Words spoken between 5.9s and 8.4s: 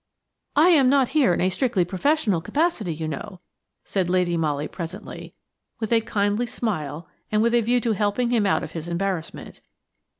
a kindly smile and with a view to helping